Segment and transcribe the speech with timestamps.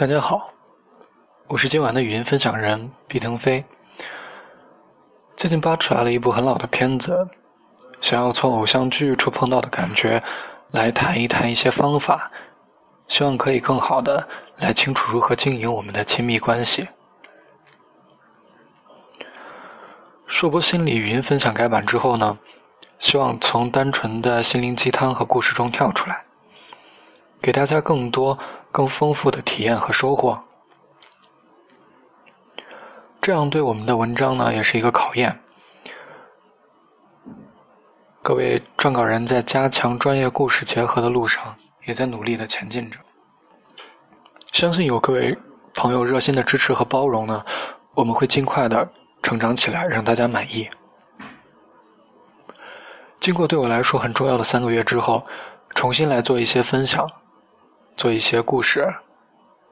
[0.00, 0.50] 大家好，
[1.46, 3.62] 我是今晚的语音分享人毕腾飞。
[5.36, 7.28] 最近扒出来了一部很老的片子，
[8.00, 10.22] 想要从偶像剧触碰到的感觉
[10.70, 12.32] 来谈一谈一些方法，
[13.08, 14.26] 希望可以更好的
[14.56, 16.88] 来清楚如何经营我们的亲密关系。
[20.26, 22.38] 硕博心理语音分享改版之后呢，
[22.98, 26.24] 希望从单纯的心灵鸡汤和故事中跳出来。
[27.42, 28.38] 给大家更多、
[28.70, 30.38] 更丰富的体验和收获，
[33.20, 35.40] 这样对我们的文章呢也是一个考验。
[38.22, 41.56] 各位撰稿人在加强专业故事结合的路上，
[41.86, 42.98] 也在努力的前进着。
[44.52, 45.36] 相信有各位
[45.74, 47.42] 朋友热心的支持和包容呢，
[47.94, 48.86] 我们会尽快的
[49.22, 50.68] 成长起来，让大家满意。
[53.18, 55.26] 经过对我来说很重要的三个月之后，
[55.74, 57.08] 重新来做一些分享。
[58.00, 58.94] 做一些故事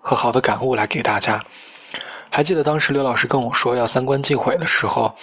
[0.03, 1.43] 和好的感悟来给大家。
[2.31, 5.15] 还记得当时刘老师跟我说要三观尽毁的时候，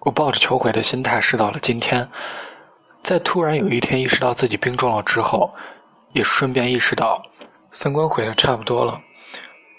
[0.00, 2.10] 我抱着求毁的心态试到了今天。
[3.04, 5.54] 在突然有一天意识到自己病重了之后，
[6.10, 7.22] 也顺便意识到
[7.70, 9.00] 三观毁的差不多了。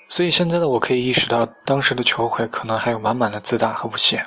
[0.07, 4.25] 所以现在的我可以意识到，当时的求毁可能还有满满的自大和不屑。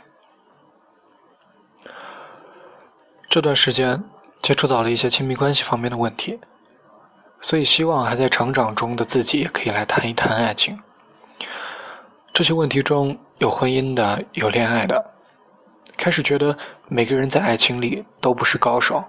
[3.30, 4.04] 这段时间
[4.42, 6.38] 接触到了一些亲密关系方面的问题。
[7.40, 10.78] 所以，希望还在成长中的自己也可以来谈一谈爱情。
[12.32, 15.12] 这些问题中有婚姻的，有恋爱的。
[15.96, 16.56] 开始觉得
[16.88, 19.04] 每个人在爱情里都不是高手。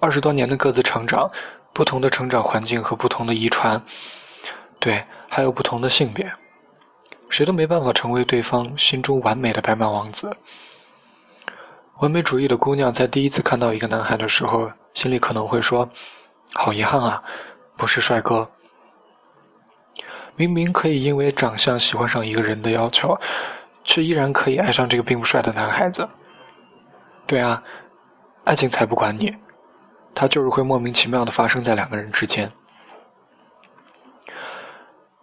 [0.00, 1.30] 二十多年的各自成长，
[1.72, 3.80] 不同的成长环境和不同的遗传，
[4.78, 6.32] 对，还有不同的性别，
[7.28, 10.36] 谁都没办法成为对方心中完美的白马王子。
[11.98, 15.88] 完美主义的姑娘在第一次看到一个男孩的时候，心里可能会说。
[16.54, 17.22] 好遗憾啊，
[17.76, 18.50] 不是帅哥。
[20.36, 23.18] 明明可以因为长相喜欢上一个人的要求，
[23.84, 26.08] 却依然可以爱上这个并不帅的男孩子。
[27.26, 27.62] 对啊，
[28.44, 29.34] 爱情才不管你，
[30.14, 32.50] 它就是会莫名其妙的发生在两个人之间。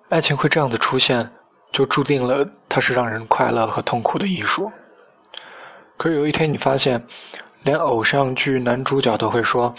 [0.09, 1.31] 爱情会这样的出现，
[1.71, 4.71] 就注定了它是让人快乐和痛苦的艺术。
[5.97, 7.05] 可是有一天你发现，
[7.63, 9.73] 连偶像剧男主角都会说。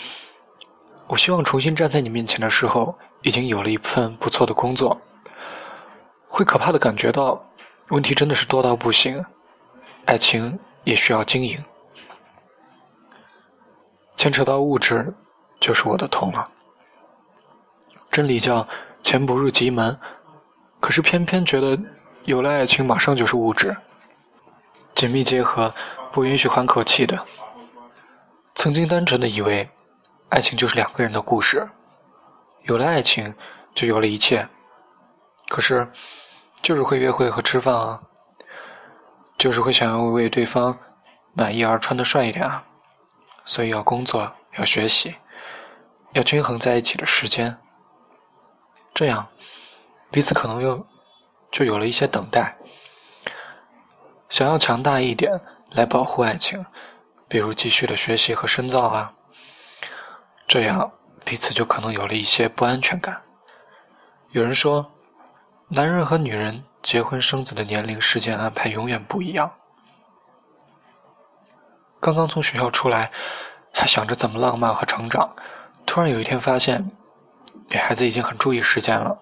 [1.11, 4.97] 我希望重新站在你面前的时候，已经有了一份不错的工作。
[6.29, 7.45] 会可怕的感觉到，
[7.89, 9.25] 问题真的是多到不行。
[10.05, 11.59] 爱情也需要经营，
[14.17, 15.13] 牵扯到物质，
[15.59, 16.49] 就是我的痛了。
[18.13, 18.65] 真理叫
[19.03, 19.99] 钱不入急门，
[20.79, 21.77] 可是偏偏觉得
[22.23, 23.77] 有了爱情，马上就是物质。
[24.95, 25.75] 紧密结合，
[26.13, 27.19] 不允许缓口气的。
[28.55, 29.69] 曾经单纯的以为。
[30.31, 31.69] 爱情就是两个人的故事，
[32.63, 33.35] 有了爱情，
[33.75, 34.49] 就有了一切。
[35.49, 35.91] 可是，
[36.63, 38.01] 就是会约会和吃饭啊，
[39.37, 40.79] 就是会想要为对方
[41.33, 42.65] 满意而穿的帅一点啊，
[43.45, 45.17] 所以要工作，要学习，
[46.13, 47.59] 要均衡在一起的时间。
[48.95, 49.27] 这样，
[50.13, 50.87] 彼此可能又
[51.51, 52.57] 就有了一些等待。
[54.29, 55.33] 想要强大一点
[55.73, 56.65] 来保护爱情，
[57.27, 59.13] 比如继续的学习和深造啊。
[60.51, 60.91] 这样，
[61.25, 63.23] 彼此就可能有了一些不安全感。
[64.31, 64.91] 有人说，
[65.69, 69.49] 男人和女人结婚生子的年龄、时间安排永远不一样。
[72.01, 73.13] 刚刚从学校出来，
[73.73, 75.37] 还想着怎么浪漫和成长，
[75.87, 76.91] 突然有一天发现，
[77.69, 79.17] 女孩子已经很注意时间了。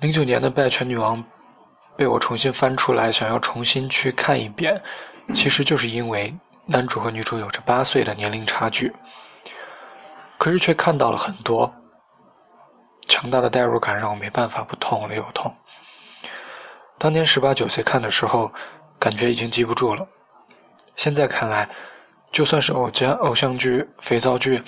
[0.00, 1.18] 零九年的《拜权女王》
[1.98, 4.82] 被我重新翻出来，想要重新去看一遍，
[5.34, 6.34] 其实就是因为。
[6.64, 8.94] 男主和女主有着八岁的年龄差距，
[10.38, 11.72] 可是却看到了很多
[13.08, 15.52] 强大的代入感，让我没办法不痛了又痛。
[16.98, 18.52] 当年十八九岁看的时候，
[18.96, 20.06] 感觉已经记不住了。
[20.94, 21.68] 现在看来，
[22.30, 24.62] 就算是偶像偶像剧、肥皂剧，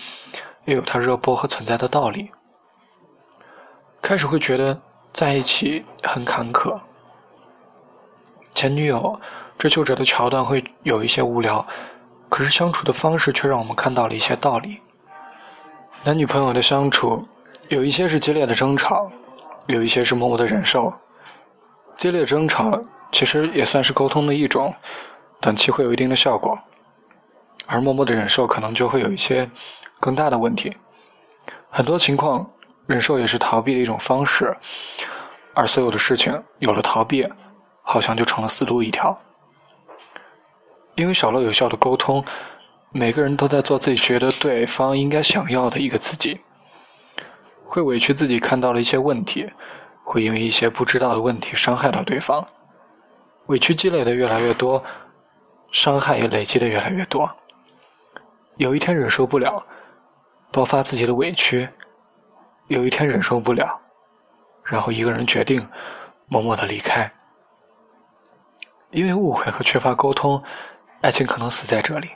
[0.65, 2.29] 也有它热播和存在的道理。
[4.02, 4.79] 开始会觉得
[5.12, 6.81] 在一起很坎坷，
[8.52, 9.20] 前女友。
[9.56, 11.67] 追求者的桥段会有一些无聊，
[12.29, 14.81] 可是相处的方式却让我们看到了一些道理。
[16.03, 17.27] 男女朋友的相处，
[17.69, 19.11] 有一些是激烈的争吵，
[19.67, 20.93] 有一些是默默的忍受。
[21.97, 22.79] 激烈争吵
[23.11, 24.75] 其实也算是沟通的一种，
[25.41, 26.59] 短期会有一定的效果，
[27.67, 29.49] 而默默的忍受可能就会有一些
[30.00, 30.77] 更大的问题。
[31.71, 32.47] 很多情况，
[32.87, 34.55] 忍受也是逃避的一种方式，
[35.55, 37.27] 而所有的事情有了逃避，
[37.83, 39.19] 好像就成了死路一条。
[40.94, 42.25] 因为少了有效的沟通，
[42.91, 46.41] 每个人都在做自己觉得对方应该想要的一个自己。
[47.64, 49.50] 会委屈自己看到了一些问题，
[50.05, 52.46] 会因为一些不知道的问题伤害到对方，
[53.46, 54.82] 委屈积累的越来越多，
[55.73, 57.29] 伤害也累积的越来越多。
[58.56, 59.67] 有一天忍受不了，
[60.52, 61.67] 爆发自己的委屈；
[62.69, 63.81] 有一天忍受不了，
[64.62, 65.67] 然后一个人决定
[66.29, 67.11] 默默的离开。
[68.93, 70.40] 因为误会和缺乏沟通，
[71.05, 72.12] 爱情可能死在这里。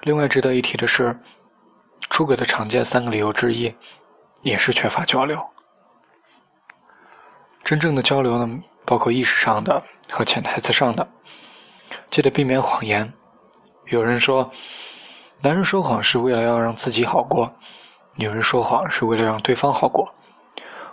[0.00, 1.14] 另外值得一提的是，
[2.08, 3.76] 出轨的常见三个理由之一，
[4.40, 5.38] 也是缺乏交流。
[7.62, 11.06] 真正的交流呢，包括意识上的和潜台词上的。
[12.10, 13.12] 记得避免谎言。
[13.88, 14.50] 有人说，
[15.42, 17.54] 男人说谎是为了要让自己好过，
[18.14, 20.14] 女人说谎是为了让对方好过。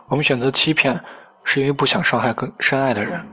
[0.07, 1.01] 我们选择欺骗，
[1.45, 3.25] 是因为不想伤害更深爱的人。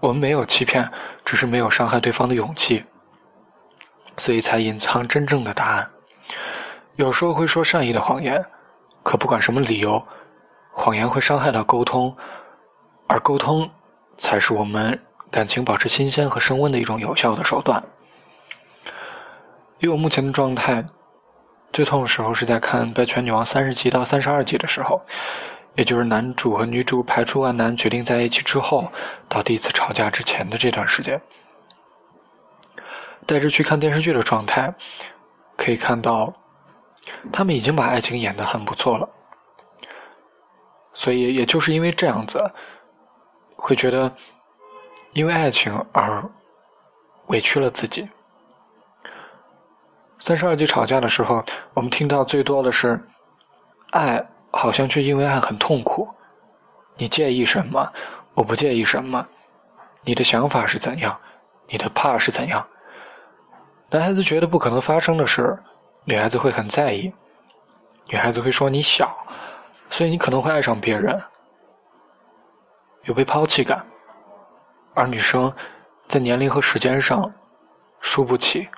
[0.00, 0.90] 我们没有欺骗，
[1.24, 2.84] 只是没有伤害对方的勇气，
[4.18, 5.90] 所以才隐藏真正的答案。
[6.96, 8.44] 有时候会说善意的谎言，
[9.02, 10.06] 可不管什么理由，
[10.70, 12.16] 谎言会伤害到沟通，
[13.06, 13.70] 而沟通
[14.18, 17.82] 才是我们感情保持新鲜和升温的一种有效的手段。
[19.78, 20.84] 以我目前的状态，
[21.72, 25.00] 最痛的时候是在看《白泉女王》三十集到三十二集的时候。
[25.76, 28.90] 也就是男主和女主排除万难决定在一起之后，
[29.28, 31.20] 到第一次吵架之前的这段时间，
[33.26, 34.74] 带着去看电视剧的状态，
[35.54, 36.32] 可以看到，
[37.30, 39.08] 他们已经把爱情演得很不错了。
[40.94, 42.42] 所以，也就是因为这样子，
[43.54, 44.10] 会觉得
[45.12, 46.24] 因为爱情而
[47.26, 48.08] 委屈了自己。
[50.18, 51.44] 三十二集吵架的时候，
[51.74, 52.98] 我们听到最多的是
[53.90, 54.26] 爱。
[54.50, 56.08] 好像却因为爱很痛苦。
[56.96, 57.92] 你介意什么？
[58.34, 59.26] 我不介意什么。
[60.02, 61.18] 你的想法是怎样？
[61.68, 62.66] 你的怕是怎样？
[63.90, 65.58] 男孩子觉得不可能发生的事，
[66.04, 67.12] 女孩子会很在意。
[68.08, 69.16] 女孩子会说你小，
[69.90, 71.20] 所以你可能会爱上别人，
[73.02, 73.84] 有被抛弃感。
[74.94, 75.52] 而女生
[76.08, 77.32] 在年龄和时间上
[78.00, 78.68] 输不起。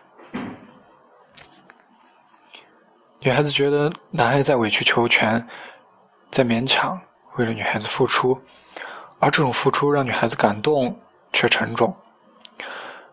[3.21, 5.45] 女孩子觉得男孩在委曲求全，
[6.31, 7.01] 在勉强
[7.37, 8.41] 为了女孩子付出，
[9.19, 10.97] 而这种付出让女孩子感动
[11.33, 11.95] 却沉重。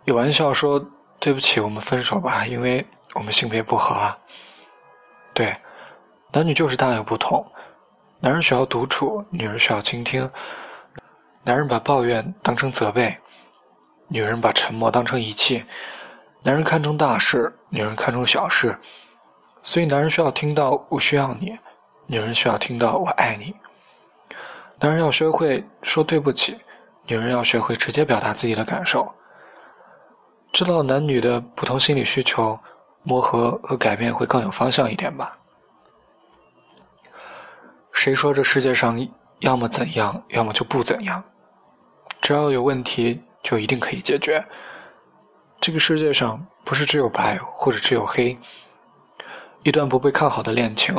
[0.03, 0.79] 有玩笑说
[1.19, 2.85] ：“对不起，我们分手吧，因为
[3.15, 4.15] 我们性别不合啊。”
[5.33, 5.55] 对，
[6.31, 7.43] 男女就是大有不同。
[8.19, 10.29] 男人需要独处，女人需要倾听。
[11.43, 13.17] 男人把抱怨当成责备，
[14.07, 15.65] 女人把沉默当成遗弃。
[16.43, 18.77] 男人看重大事，女人看重小事。
[19.65, 21.57] 所以，男人需要听到“我需要你”，
[22.05, 23.55] 女人需要听到“我爱你”。
[24.79, 26.55] 男人要学会说对不起，
[27.07, 29.11] 女人要学会直接表达自己的感受。
[30.53, 32.57] 知道男女的不同心理需求，
[33.01, 35.35] 磨合和改变会更有方向一点吧。
[37.91, 38.95] 谁说这世界上
[39.39, 41.23] 要么怎样，要么就不怎样？
[42.21, 44.45] 只要有问题，就一定可以解决。
[45.59, 48.37] 这个世界上不是只有白或者只有黑。
[49.65, 50.93] 一段不被看好的恋情，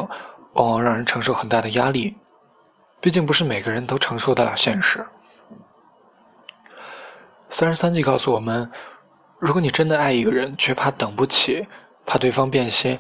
[0.55, 2.17] 往往让人承受很大的压力。
[3.01, 5.07] 毕竟不是每个人都承受得了现实。
[7.49, 8.69] 三十三计告诉我们：
[9.39, 11.65] 如果你真的爱一个人，却怕等不起，
[12.05, 12.99] 怕对方变心，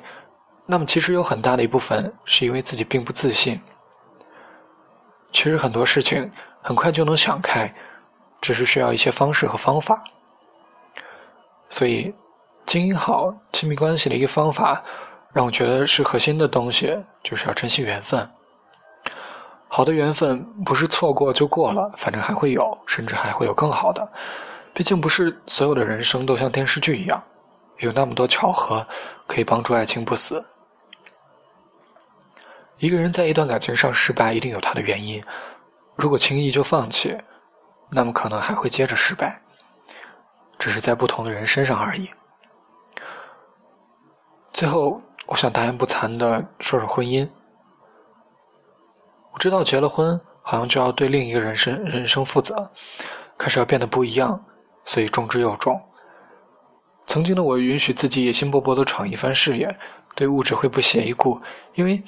[0.66, 3.60] 那么其实有很大的一部分是因为自己并不自信。
[5.32, 6.30] 其实很多事情
[6.62, 7.74] 很快就能想开，
[8.40, 10.04] 只是需要一些方式和方法。
[11.68, 12.14] 所以，
[12.64, 14.80] 经营好亲密关系的一个方法。
[15.36, 18.26] 让我觉得是核心的东西，就是要珍惜缘分。
[19.68, 24.10] 好的缘分不是错过就过了，反正还会有，甚至还会有更好的。
[24.72, 27.22] 毕竟不是所有的人生都像电视剧一样，
[27.80, 28.86] 有那么多巧合
[29.26, 30.42] 可以帮助爱情不死。
[32.78, 35.22] 一个人在一段感情上失败，一定有他的原因。
[35.96, 37.14] 如果轻易就放弃，
[37.90, 39.38] 那么可能还会接着失败，
[40.58, 42.08] 只是在不同的人身上而已。
[44.54, 44.98] 最后。
[45.26, 47.28] 我想大言不惭的说说婚姻。
[49.32, 52.70] 我知道结了婚，好像就要对另一个人生人生负责，
[53.36, 54.42] 开始要变得不一样，
[54.84, 55.80] 所以重之又重。
[57.06, 59.76] 曾经的我允许自己野心勃勃的闯一番事业，
[60.14, 61.40] 对物质会不屑一顾，
[61.74, 62.02] 因为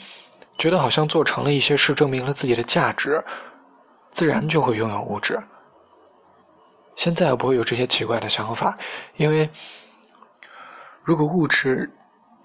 [0.56, 3.22] 觉得好像做成了一些事，证明了自己的价值，
[4.12, 5.42] 自然就会拥有物质。
[6.94, 8.78] 现在我不会有这些奇怪的想法，
[9.16, 9.50] 因为
[11.02, 11.92] 如果物质。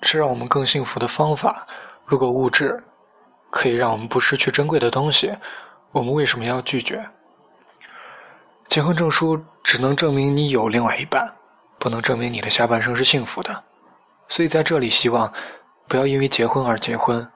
[0.04, 1.68] 是让我们更幸福的方法。
[2.06, 2.84] 如果物质
[3.50, 5.36] 可以让我们不失去珍贵的东西，
[5.92, 7.04] 我们为什么要拒绝？
[8.68, 11.34] 结婚证书只能证明你有另外一半，
[11.80, 13.64] 不能证明你的下半生是幸福的。
[14.28, 15.32] 所以在这里，希望
[15.88, 17.28] 不要因为结婚而结婚，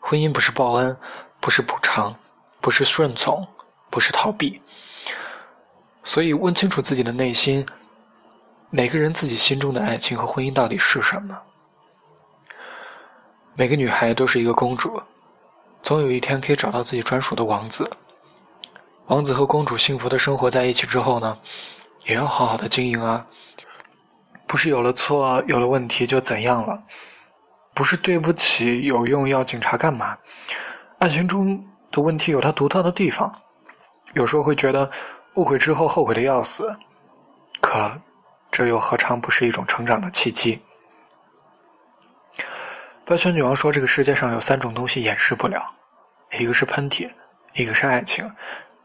[0.00, 0.96] 婚姻不是报恩，
[1.40, 2.14] 不是补偿，
[2.60, 3.46] 不是顺从，
[3.90, 4.60] 不是逃避。
[6.04, 7.66] 所以，问清楚自己的内心，
[8.70, 11.36] 每个人自己心中的爱情和婚姻到底是什么？
[13.58, 15.02] 每个女孩都是一个公主，
[15.82, 17.90] 总有一天可以找到自己专属的王子。
[19.06, 21.38] 王子和公主幸福的生活在一起之后呢，
[22.04, 23.26] 也要好好的经营啊。
[24.46, 26.84] 不是有了错、有了问题就怎样了？
[27.72, 30.18] 不是对不起有用要警察干嘛？
[30.98, 33.40] 爱情中的问题有它独特的地方，
[34.12, 34.90] 有时候会觉得。
[35.36, 36.74] 误会之后后悔的要死，
[37.60, 38.00] 可
[38.50, 40.58] 这又何尝不是一种成长的契机？
[43.08, 45.64] 白雪女王说：“这个世界上有三种东西掩饰不了，
[46.32, 47.08] 一个是喷嚏，
[47.54, 48.28] 一个是爱情，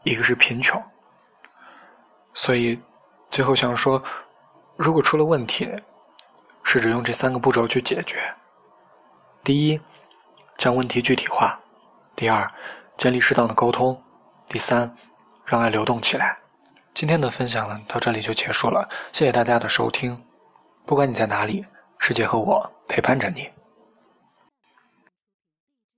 [0.04, 0.80] 一个是贫穷。”
[2.32, 2.80] 所以，
[3.32, 4.00] 最后想说，
[4.76, 5.68] 如果出了问题，
[6.62, 8.20] 试着用这三个步骤去解决：
[9.42, 9.80] 第一，
[10.56, 11.58] 将问题具体化；
[12.14, 12.48] 第二，
[12.96, 13.92] 建立适当的沟通；
[14.46, 14.96] 第三，
[15.44, 16.38] 让爱流动起来。
[16.94, 18.88] 今天的分享呢，到这里就结束了。
[19.12, 20.24] 谢谢大家的收听，
[20.86, 21.66] 不管你在哪里，
[21.98, 23.50] 世界和我陪伴着你。